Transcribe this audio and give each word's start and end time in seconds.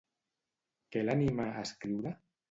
Què 0.95 1.03
l'anima 1.03 1.45
a 1.49 1.61
escriure? 1.69 2.15